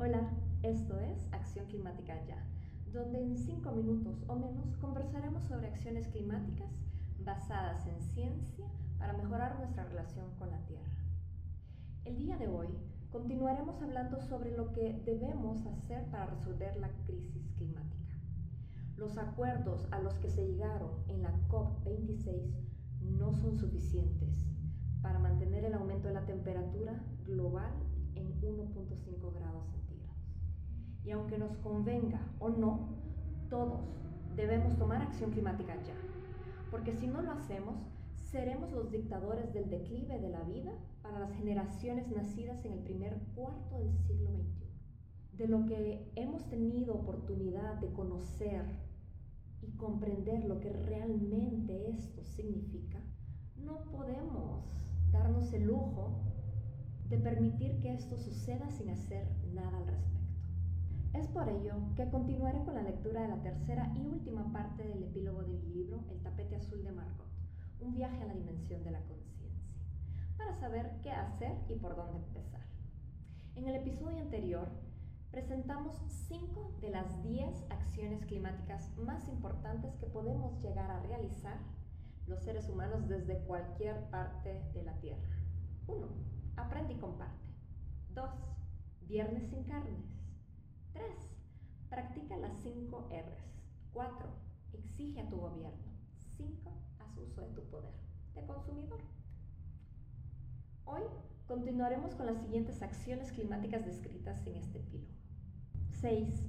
Hola, 0.00 0.30
esto 0.62 1.00
es 1.00 1.26
Acción 1.32 1.66
Climática 1.66 2.24
Ya, 2.24 2.40
donde 2.92 3.20
en 3.20 3.36
cinco 3.36 3.72
minutos 3.72 4.22
o 4.28 4.36
menos 4.36 4.76
conversaremos 4.76 5.42
sobre 5.48 5.66
acciones 5.66 6.06
climáticas 6.06 6.70
basadas 7.18 7.84
en 7.88 8.00
ciencia 8.14 8.66
para 9.00 9.14
mejorar 9.14 9.58
nuestra 9.58 9.88
relación 9.88 10.36
con 10.38 10.52
la 10.52 10.58
Tierra. 10.66 11.02
El 12.04 12.16
día 12.16 12.36
de 12.36 12.46
hoy 12.46 12.68
continuaremos 13.10 13.82
hablando 13.82 14.20
sobre 14.20 14.56
lo 14.56 14.72
que 14.72 15.02
debemos 15.04 15.66
hacer 15.66 16.08
para 16.12 16.26
resolver 16.26 16.76
la 16.76 16.90
crisis 17.04 17.50
climática. 17.56 18.14
Los 18.96 19.18
acuerdos 19.18 19.88
a 19.90 19.98
los 19.98 20.14
que 20.20 20.30
se 20.30 20.46
llegaron 20.46 20.92
en 21.08 21.22
la 21.22 21.32
COP26 21.48 22.52
no 23.00 23.34
son 23.34 23.56
suficientes 23.56 24.30
para 25.02 25.18
mantener 25.18 25.64
el 25.64 25.74
aumento 25.74 26.06
de 26.06 26.14
la 26.14 26.24
temperatura 26.24 27.02
global 27.26 27.72
en 28.14 28.40
1.5 28.40 29.32
grados 29.34 29.66
centígrados. 29.66 29.87
Y 31.04 31.10
aunque 31.10 31.38
nos 31.38 31.56
convenga 31.58 32.20
o 32.38 32.50
no, 32.50 32.88
todos 33.48 33.80
debemos 34.36 34.76
tomar 34.76 35.02
acción 35.02 35.30
climática 35.30 35.74
ya, 35.82 35.94
porque 36.70 36.92
si 36.92 37.06
no 37.06 37.22
lo 37.22 37.32
hacemos, 37.32 37.76
seremos 38.30 38.70
los 38.72 38.90
dictadores 38.90 39.52
del 39.54 39.70
declive 39.70 40.18
de 40.18 40.28
la 40.28 40.42
vida 40.42 40.72
para 41.02 41.18
las 41.18 41.32
generaciones 41.32 42.08
nacidas 42.08 42.64
en 42.64 42.72
el 42.72 42.80
primer 42.80 43.18
cuarto 43.34 43.78
del 43.78 43.96
siglo 44.06 44.30
XXI. 44.30 44.66
De 45.38 45.48
lo 45.48 45.66
que 45.66 46.12
hemos 46.14 46.48
tenido 46.50 46.94
oportunidad 46.94 47.74
de 47.76 47.92
conocer 47.92 48.64
y 49.62 49.72
comprender 49.76 50.44
lo 50.44 50.60
que 50.60 50.72
realmente 50.72 51.90
esto 51.90 52.22
significa, 52.24 53.00
no 53.56 53.84
podemos 53.90 54.64
darnos 55.10 55.52
el 55.52 55.64
lujo 55.64 56.22
de 57.08 57.18
permitir 57.18 57.80
que 57.80 57.94
esto 57.94 58.18
suceda 58.18 58.70
sin 58.70 58.90
hacer 58.90 59.26
nada 59.54 59.78
al 59.78 59.86
respecto. 59.86 60.27
Es 61.14 61.26
por 61.28 61.48
ello 61.48 61.74
que 61.96 62.10
continuaré 62.10 62.62
con 62.64 62.74
la 62.74 62.82
lectura 62.82 63.22
de 63.22 63.28
la 63.28 63.42
tercera 63.42 63.92
y 63.96 64.06
última 64.06 64.52
parte 64.52 64.86
del 64.86 65.04
epílogo 65.04 65.42
de 65.42 65.54
mi 65.54 65.68
libro 65.70 66.04
El 66.10 66.20
tapete 66.20 66.56
azul 66.56 66.84
de 66.84 66.92
Margot, 66.92 67.26
un 67.80 67.94
viaje 67.94 68.22
a 68.22 68.26
la 68.26 68.34
dimensión 68.34 68.84
de 68.84 68.90
la 68.90 69.00
conciencia, 69.00 69.72
para 70.36 70.54
saber 70.54 71.00
qué 71.02 71.10
hacer 71.10 71.56
y 71.68 71.76
por 71.76 71.96
dónde 71.96 72.18
empezar. 72.18 72.60
En 73.56 73.66
el 73.66 73.76
episodio 73.76 74.20
anterior 74.20 74.68
presentamos 75.30 75.96
cinco 76.28 76.76
de 76.80 76.90
las 76.90 77.22
10 77.22 77.70
acciones 77.70 78.24
climáticas 78.26 78.96
más 78.98 79.28
importantes 79.28 79.94
que 79.96 80.06
podemos 80.06 80.60
llegar 80.62 80.90
a 80.90 81.00
realizar 81.00 81.58
los 82.26 82.42
seres 82.42 82.68
humanos 82.68 83.08
desde 83.08 83.38
cualquier 83.44 84.10
parte 84.10 84.62
de 84.74 84.82
la 84.82 84.92
Tierra. 85.00 85.28
1. 85.86 86.06
Aprende 86.56 86.92
y 86.92 86.98
comparte. 86.98 87.46
2. 88.14 88.30
Viernes 89.08 89.48
sin 89.48 89.64
carnes. 89.64 90.17
3. 92.38 92.40
Practica 92.40 92.48
las 92.48 92.62
5 92.62 93.08
R's. 93.10 93.44
4. 93.92 94.28
Exige 94.72 95.20
a 95.20 95.28
tu 95.28 95.36
gobierno. 95.36 95.92
5. 96.36 96.72
Haz 97.00 97.18
uso 97.18 97.40
de 97.40 97.48
tu 97.48 97.62
poder 97.70 97.92
de 98.34 98.46
consumidor. 98.46 99.00
Hoy 100.84 101.02
continuaremos 101.46 102.14
con 102.14 102.26
las 102.26 102.38
siguientes 102.38 102.82
acciones 102.82 103.32
climáticas 103.32 103.84
descritas 103.84 104.46
en 104.46 104.56
este 104.56 104.78
epílogo. 104.78 105.12
6. 105.92 106.46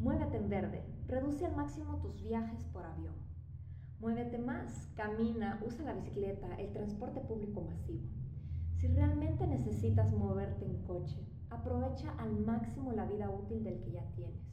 Muévete 0.00 0.36
en 0.36 0.48
verde. 0.48 0.82
Reduce 1.06 1.46
al 1.46 1.56
máximo 1.56 1.98
tus 1.98 2.22
viajes 2.22 2.64
por 2.66 2.84
avión. 2.84 3.14
Muévete 4.00 4.38
más, 4.38 4.88
camina, 4.94 5.60
usa 5.66 5.84
la 5.84 5.94
bicicleta, 5.94 6.54
el 6.56 6.72
transporte 6.72 7.20
público 7.20 7.62
masivo. 7.62 8.06
Si 8.76 8.86
realmente 8.86 9.46
necesitas 9.46 10.12
moverte 10.12 10.64
en 10.64 10.84
coche, 10.84 11.26
aprovecha 11.50 12.12
al 12.18 12.38
máximo 12.38 12.92
la 12.92 13.06
vida 13.06 13.28
útil 13.28 13.64
del 13.64 13.80
que 13.80 13.90
ya 13.90 14.04
tienes. 14.14 14.47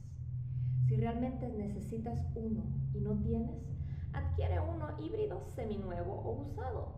Si 0.86 0.96
realmente 0.96 1.48
necesitas 1.48 2.20
uno 2.34 2.64
y 2.94 3.00
no 3.00 3.18
tienes, 3.22 3.62
adquiere 4.12 4.60
uno 4.60 4.88
híbrido 5.00 5.46
seminuevo 5.54 6.12
o 6.12 6.42
usado. 6.42 6.94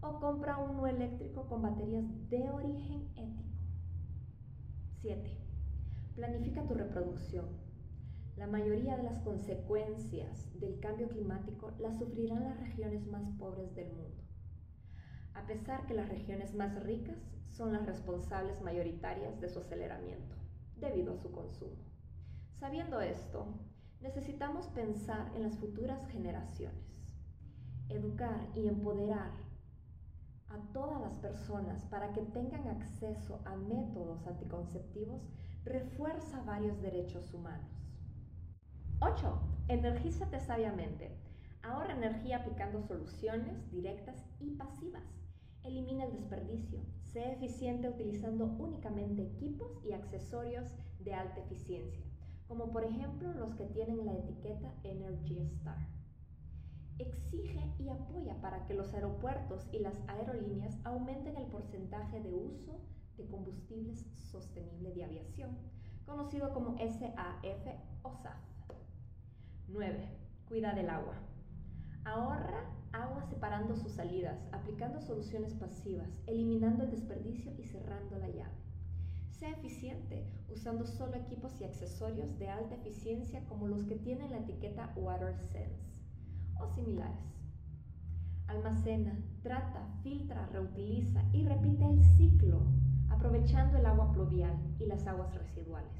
O 0.00 0.20
compra 0.20 0.58
uno 0.58 0.86
eléctrico 0.86 1.46
con 1.48 1.62
baterías 1.62 2.04
de 2.28 2.50
origen 2.50 3.08
ético. 3.16 3.54
7. 5.00 5.38
Planifica 6.14 6.66
tu 6.66 6.74
reproducción. 6.74 7.46
La 8.36 8.46
mayoría 8.46 8.96
de 8.96 9.04
las 9.04 9.20
consecuencias 9.20 10.58
del 10.60 10.78
cambio 10.80 11.08
climático 11.08 11.72
las 11.78 11.98
sufrirán 11.98 12.44
las 12.44 12.60
regiones 12.60 13.06
más 13.06 13.22
pobres 13.38 13.74
del 13.74 13.92
mundo 13.92 14.24
a 15.34 15.46
pesar 15.46 15.86
que 15.86 15.94
las 15.94 16.08
regiones 16.08 16.54
más 16.54 16.80
ricas 16.82 17.18
son 17.50 17.72
las 17.72 17.84
responsables 17.86 18.60
mayoritarias 18.62 19.40
de 19.40 19.48
su 19.48 19.58
aceleramiento, 19.58 20.36
debido 20.76 21.14
a 21.14 21.18
su 21.18 21.30
consumo. 21.32 21.76
Sabiendo 22.58 23.00
esto, 23.00 23.46
necesitamos 24.00 24.66
pensar 24.68 25.30
en 25.34 25.42
las 25.42 25.56
futuras 25.58 26.06
generaciones, 26.08 26.84
educar 27.88 28.48
y 28.54 28.68
empoderar 28.68 29.30
a 30.48 30.72
todas 30.72 31.00
las 31.00 31.18
personas 31.18 31.84
para 31.86 32.12
que 32.12 32.22
tengan 32.22 32.68
acceso 32.68 33.40
a 33.44 33.56
métodos 33.56 34.26
anticonceptivos 34.26 35.22
refuerza 35.64 36.42
varios 36.42 36.80
derechos 36.80 37.32
humanos. 37.34 37.70
8. 39.00 39.40
Energízate 39.68 40.38
sabiamente. 40.40 41.16
Ahorra 41.62 41.94
energía 41.94 42.38
aplicando 42.38 42.82
soluciones 42.82 43.70
directas 43.70 44.22
y 44.38 44.50
pasivas 44.50 45.02
Elimina 45.64 46.04
el 46.04 46.12
desperdicio. 46.12 46.80
Sé 47.04 47.32
eficiente 47.32 47.88
utilizando 47.88 48.44
únicamente 48.44 49.22
equipos 49.22 49.82
y 49.82 49.92
accesorios 49.92 50.66
de 51.00 51.14
alta 51.14 51.40
eficiencia, 51.40 52.04
como 52.48 52.70
por 52.70 52.84
ejemplo 52.84 53.32
los 53.34 53.54
que 53.54 53.66
tienen 53.66 54.04
la 54.04 54.14
etiqueta 54.14 54.72
Energy 54.82 55.38
Star. 55.38 55.78
Exige 56.98 57.72
y 57.78 57.88
apoya 57.88 58.40
para 58.40 58.66
que 58.66 58.74
los 58.74 58.92
aeropuertos 58.94 59.66
y 59.72 59.78
las 59.80 59.98
aerolíneas 60.08 60.78
aumenten 60.84 61.36
el 61.36 61.46
porcentaje 61.46 62.20
de 62.20 62.32
uso 62.32 62.80
de 63.16 63.26
combustibles 63.26 64.06
sostenible 64.16 64.92
de 64.92 65.04
aviación, 65.04 65.56
conocido 66.06 66.52
como 66.52 66.76
SAF 66.78 67.66
o 68.02 68.14
SAF. 68.16 68.38
9. 69.68 70.08
Cuida 70.46 70.74
del 70.74 70.90
agua. 70.90 71.16
Ahorra 72.04 72.70
agua 72.92 73.24
separando 73.24 73.74
sus 73.76 73.92
salidas, 73.92 74.38
aplicando 74.52 75.00
soluciones 75.00 75.54
pasivas, 75.54 76.20
eliminando 76.26 76.84
el 76.84 76.90
desperdicio 76.90 77.52
y 77.58 77.64
cerrando 77.64 78.18
la 78.18 78.28
llave. 78.28 78.54
Sea 79.32 79.50
eficiente 79.50 80.24
usando 80.64 80.86
solo 80.86 81.14
equipos 81.16 81.60
y 81.60 81.64
accesorios 81.64 82.38
de 82.38 82.48
alta 82.48 82.76
eficiencia 82.76 83.44
como 83.50 83.68
los 83.68 83.84
que 83.84 83.96
tienen 83.96 84.30
la 84.30 84.38
etiqueta 84.38 84.94
WaterSense 84.96 85.92
o 86.58 86.66
similares. 86.68 87.36
Almacena, 88.46 89.14
trata, 89.42 89.86
filtra, 90.02 90.46
reutiliza 90.46 91.22
y 91.34 91.44
repite 91.44 91.84
el 91.84 92.02
ciclo, 92.16 92.62
aprovechando 93.10 93.76
el 93.76 93.84
agua 93.84 94.10
pluvial 94.12 94.56
y 94.78 94.86
las 94.86 95.06
aguas 95.06 95.34
residuales. 95.34 95.92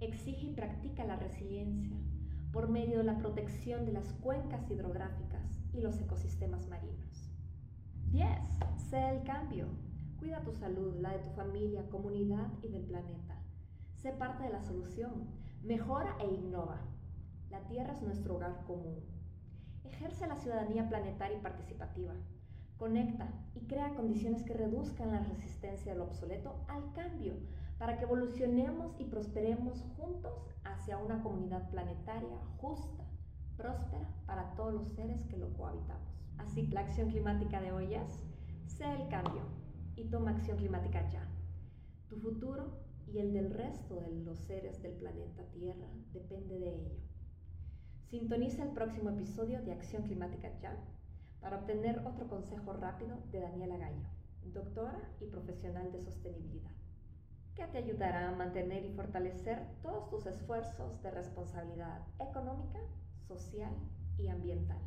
Exige 0.00 0.48
y 0.48 0.52
practica 0.52 1.04
la 1.04 1.14
resiliencia, 1.14 1.96
por 2.50 2.68
medio 2.68 2.98
de 2.98 3.04
la 3.04 3.18
protección 3.18 3.86
de 3.86 3.92
las 3.92 4.12
cuencas 4.14 4.68
hidrográficas 4.68 5.62
y 5.72 5.82
los 5.82 6.00
ecosistemas 6.00 6.66
marinos. 6.66 7.30
10. 8.10 8.26
Sé 8.90 9.08
el 9.08 9.22
cambio. 9.22 9.68
Cuida 10.20 10.42
tu 10.42 10.52
salud, 10.52 11.00
la 11.00 11.12
de 11.12 11.20
tu 11.20 11.30
familia, 11.30 11.88
comunidad 11.88 12.52
y 12.62 12.68
del 12.68 12.82
planeta. 12.82 13.42
Sé 13.94 14.12
parte 14.12 14.42
de 14.42 14.50
la 14.50 14.60
solución. 14.60 15.30
Mejora 15.62 16.14
e 16.20 16.26
innova. 16.26 16.78
La 17.48 17.60
Tierra 17.68 17.94
es 17.94 18.02
nuestro 18.02 18.36
hogar 18.36 18.62
común. 18.66 19.00
Ejerce 19.82 20.26
la 20.26 20.36
ciudadanía 20.36 20.86
planetaria 20.90 21.38
y 21.38 21.40
participativa. 21.40 22.12
Conecta 22.76 23.32
y 23.54 23.60
crea 23.60 23.94
condiciones 23.94 24.42
que 24.42 24.52
reduzcan 24.52 25.10
la 25.10 25.20
resistencia 25.20 25.92
al 25.92 26.02
obsoleto 26.02 26.66
al 26.68 26.92
cambio 26.92 27.32
para 27.78 27.96
que 27.96 28.04
evolucionemos 28.04 29.00
y 29.00 29.04
prosperemos 29.04 29.82
juntos 29.96 30.34
hacia 30.64 30.98
una 30.98 31.22
comunidad 31.22 31.70
planetaria 31.70 32.36
justa, 32.58 33.04
próspera 33.56 34.06
para 34.26 34.54
todos 34.54 34.74
los 34.74 34.88
seres 34.88 35.24
que 35.28 35.38
lo 35.38 35.50
cohabitamos. 35.54 36.12
Así 36.36 36.66
la 36.66 36.80
acción 36.82 37.08
climática 37.08 37.58
de 37.62 37.72
hoy 37.72 37.94
es, 37.94 38.22
sé 38.66 38.84
el 38.84 39.08
cambio 39.08 39.59
y 40.00 40.08
toma 40.08 40.30
acción 40.30 40.56
climática 40.56 41.08
ya. 41.10 41.28
Tu 42.08 42.16
futuro 42.16 42.80
y 43.06 43.18
el 43.18 43.32
del 43.32 43.50
resto 43.50 44.00
de 44.00 44.10
los 44.24 44.38
seres 44.38 44.80
del 44.82 44.94
planeta 44.94 45.44
Tierra 45.52 45.88
depende 46.12 46.58
de 46.58 46.74
ello. 46.74 46.96
Sintoniza 48.08 48.62
el 48.64 48.70
próximo 48.70 49.10
episodio 49.10 49.62
de 49.62 49.72
Acción 49.72 50.02
Climática 50.04 50.50
Ya 50.60 50.76
para 51.40 51.58
obtener 51.58 51.98
otro 52.06 52.28
consejo 52.28 52.72
rápido 52.72 53.18
de 53.30 53.40
Daniela 53.40 53.76
Gallo, 53.76 54.08
doctora 54.52 55.00
y 55.20 55.26
profesional 55.26 55.92
de 55.92 56.00
sostenibilidad, 56.00 56.72
que 57.54 57.66
te 57.66 57.78
ayudará 57.78 58.28
a 58.28 58.34
mantener 58.36 58.84
y 58.84 58.94
fortalecer 58.94 59.64
todos 59.82 60.08
tus 60.10 60.26
esfuerzos 60.26 61.02
de 61.02 61.10
responsabilidad 61.10 62.06
económica, 62.18 62.80
social 63.28 63.72
y 64.18 64.28
ambiental. 64.28 64.80